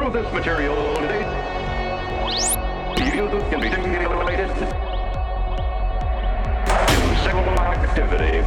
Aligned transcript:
Through 0.00 0.12
this 0.12 0.32
material, 0.32 0.74
youth 3.04 3.50
can 3.50 3.60
be 3.60 3.68
stimulated 3.68 4.48
to 4.48 4.66
sexual 7.22 7.60
activity 7.60 8.40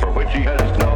for 0.00 0.10
which 0.10 0.28
he 0.34 0.42
has 0.42 0.78
no 0.78 0.93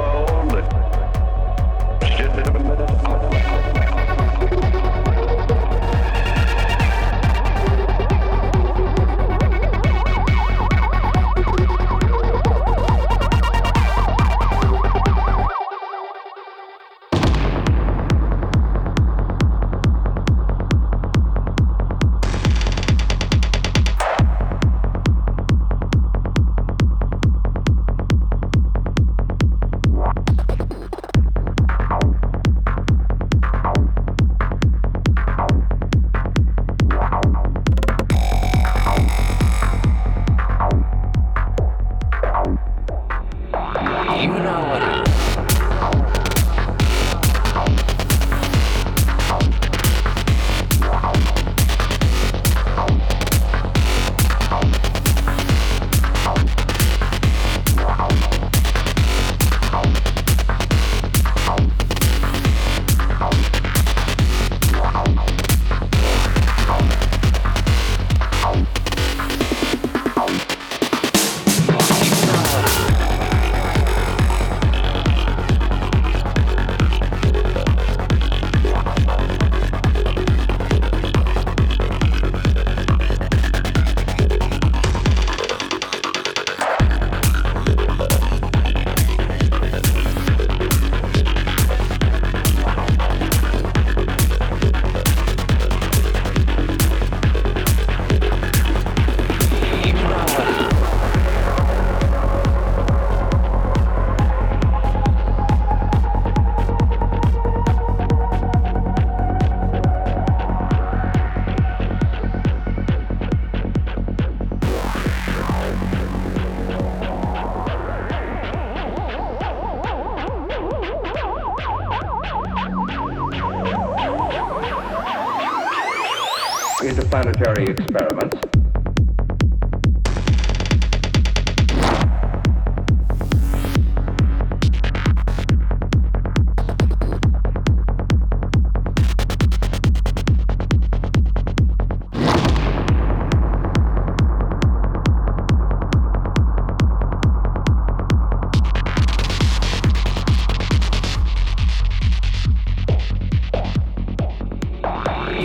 interplanetary 127.10 127.70
experiments. 127.70 128.36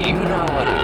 You 0.06 0.13
know 0.13 0.46
what 0.46 0.68
it 0.68 0.78
is. 0.78 0.83